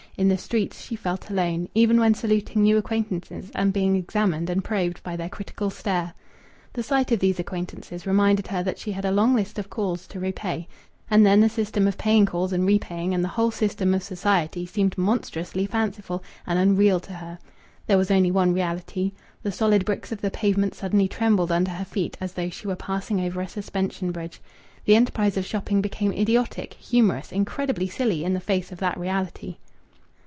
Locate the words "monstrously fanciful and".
14.97-16.59